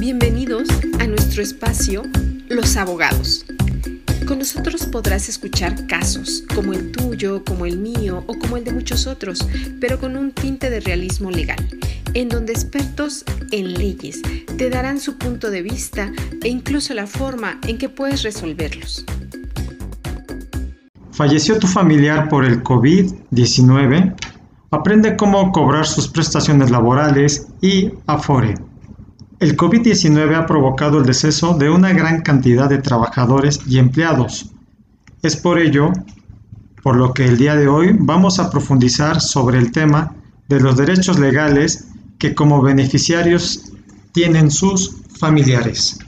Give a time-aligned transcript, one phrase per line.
[0.00, 0.66] Bienvenidos
[0.98, 2.04] a nuestro espacio
[2.48, 3.44] Los Abogados.
[4.26, 8.72] Con nosotros podrás escuchar casos como el tuyo, como el mío o como el de
[8.72, 9.46] muchos otros,
[9.78, 11.58] pero con un tinte de realismo legal,
[12.14, 14.22] en donde expertos en leyes
[14.56, 16.10] te darán su punto de vista
[16.42, 19.04] e incluso la forma en que puedes resolverlos.
[21.12, 24.14] ¿Falleció tu familiar por el COVID-19?
[24.70, 28.54] Aprende cómo cobrar sus prestaciones laborales y Afore.
[29.40, 34.50] El COVID-19 ha provocado el deceso de una gran cantidad de trabajadores y empleados.
[35.22, 35.92] Es por ello
[36.82, 40.14] por lo que el día de hoy vamos a profundizar sobre el tema
[40.48, 41.86] de los derechos legales
[42.18, 43.72] que como beneficiarios
[44.12, 45.98] tienen sus familiares.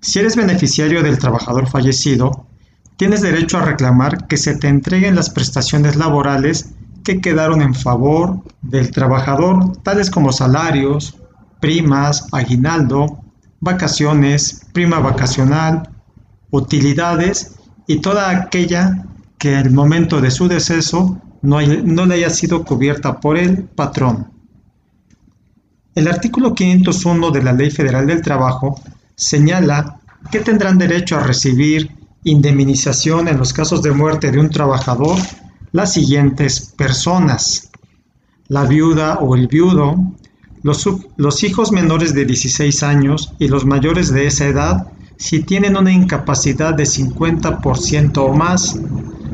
[0.00, 2.48] Si eres beneficiario del trabajador fallecido,
[2.96, 6.70] tienes derecho a reclamar que se te entreguen las prestaciones laborales
[7.04, 11.20] que quedaron en favor del trabajador, tales como salarios,
[11.64, 13.24] primas, aguinaldo,
[13.58, 15.88] vacaciones, prima vacacional,
[16.50, 17.54] utilidades
[17.86, 19.06] y toda aquella
[19.38, 24.30] que al momento de su deceso no, le haya sido cubierta por el patrón.
[25.94, 28.78] El artículo 501 de la Ley Federal del Trabajo
[29.16, 31.90] señala que tendrán derecho a recibir
[32.24, 35.16] indemnización en los casos de muerte de un trabajador
[35.72, 37.70] las siguientes personas.
[38.48, 39.96] La viuda o el viudo,
[40.64, 44.86] los, hijos menores de 16 años y los mayores de esa edad
[45.18, 48.80] si tienen una incapacidad de 50% o más,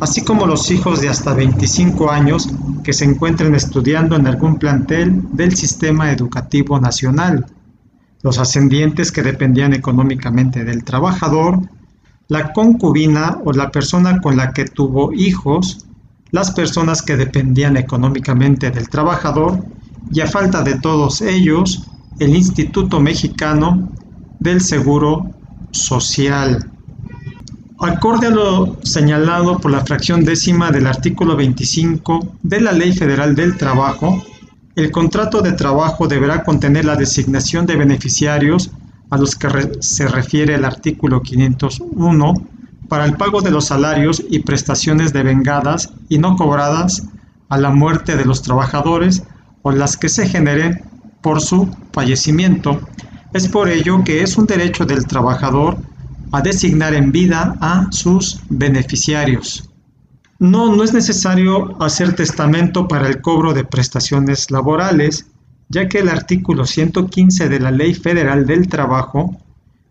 [0.00, 2.48] así como los hijos de hasta 25 años
[2.82, 7.46] que se encuentren estudiando en algún plantel del sistema educativo nacional,
[8.22, 11.60] los ascendientes que dependían económicamente del trabajador,
[12.26, 15.86] la concubina o la persona con la que tuvo hijos,
[16.32, 19.64] las personas que dependían económicamente del trabajador
[20.12, 23.90] y a falta de todos ellos, el Instituto Mexicano
[24.38, 25.30] del Seguro
[25.70, 26.70] Social.
[27.78, 33.34] Acorde a lo señalado por la fracción décima del artículo 25 de la Ley Federal
[33.34, 34.22] del Trabajo,
[34.76, 38.70] el contrato de trabajo deberá contener la designación de beneficiarios
[39.10, 39.48] a los que
[39.80, 42.34] se refiere el artículo 501
[42.88, 47.08] para el pago de los salarios y prestaciones devengadas y no cobradas
[47.48, 49.24] a la muerte de los trabajadores
[49.62, 50.84] o las que se generen
[51.20, 52.80] por su fallecimiento.
[53.32, 55.78] Es por ello que es un derecho del trabajador
[56.32, 59.68] a designar en vida a sus beneficiarios.
[60.38, 65.26] No, no es necesario hacer testamento para el cobro de prestaciones laborales,
[65.68, 69.40] ya que el artículo 115 de la Ley Federal del Trabajo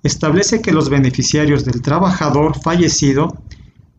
[0.03, 3.37] establece que los beneficiarios del trabajador fallecido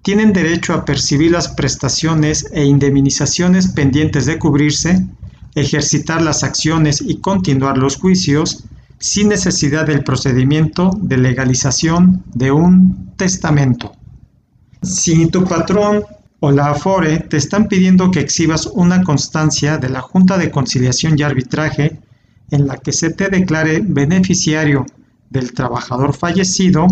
[0.02, 5.06] tienen derecho a percibir las prestaciones e indemnizaciones pendientes de cubrirse
[5.54, 8.64] ejercitar las acciones y continuar los juicios
[8.98, 13.92] sin necesidad del procedimiento de legalización de un testamento.
[14.82, 16.04] Si tu patrón
[16.40, 21.18] o la AFORE te están pidiendo que exhibas una constancia de la Junta de Conciliación
[21.18, 22.00] y Arbitraje
[22.50, 24.86] en la que se te declare beneficiario
[25.30, 26.86] del trabajador fallecido,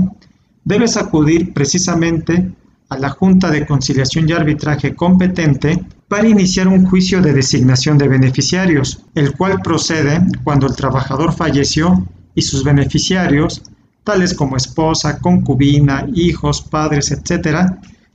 [0.64, 2.52] debes acudir precisamente
[2.90, 8.08] a la Junta de Conciliación y Arbitraje competente para iniciar un juicio de designación de
[8.08, 13.62] beneficiarios, el cual procede cuando el trabajador falleció y sus beneficiarios,
[14.02, 17.70] tales como esposa, concubina, hijos, padres, etc.,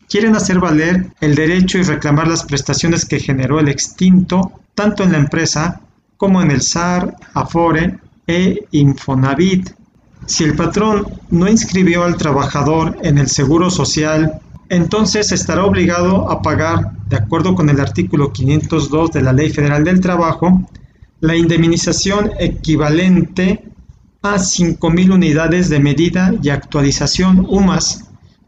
[0.10, 5.14] quieren hacer valer el derecho y reclamar las prestaciones que generó el extinto, tanto en
[5.14, 5.82] la empresa
[6.18, 7.98] como en el SAR, Afore
[8.28, 9.72] e Infonavit.
[10.26, 16.42] Si el patrón no inscribió al trabajador en el Seguro Social entonces estará obligado a
[16.42, 20.68] pagar, de acuerdo con el artículo 502 de la Ley Federal del Trabajo,
[21.20, 23.64] la indemnización equivalente
[24.22, 28.06] a 5.000 unidades de medida y actualización UMAS,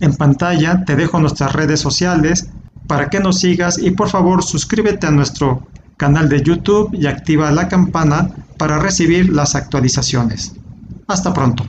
[0.00, 2.48] En pantalla te dejo nuestras redes sociales
[2.86, 7.50] para que nos sigas y por favor suscríbete a nuestro canal de YouTube y activa
[7.50, 10.54] la campana para recibir las actualizaciones.
[11.06, 11.64] Hasta pronto.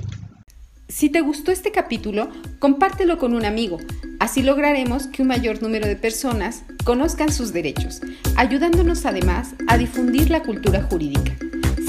[0.88, 2.30] Si te gustó este capítulo,
[2.60, 3.78] compártelo con un amigo.
[4.20, 8.02] Así lograremos que un mayor número de personas conozcan sus derechos,
[8.38, 11.36] ayudándonos además a difundir la cultura jurídica.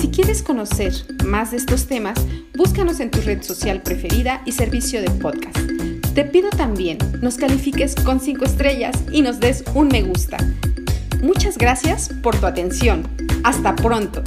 [0.01, 0.93] Si quieres conocer
[1.25, 2.19] más de estos temas,
[2.57, 5.59] búscanos en tu red social preferida y servicio de podcast.
[6.17, 10.39] Te pido también nos califiques con 5 estrellas y nos des un me gusta.
[11.23, 13.07] Muchas gracias por tu atención.
[13.45, 14.23] Hasta pronto.